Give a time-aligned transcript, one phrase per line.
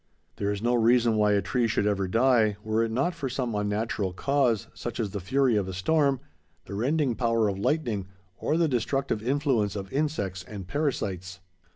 [0.37, 3.53] There is no reason why a tree should ever die, were it not for some
[3.53, 6.19] unnatural cause, such as the fury of a storm,
[6.65, 11.39] the rending power of lightning, or the destructive influence of insects and parasites.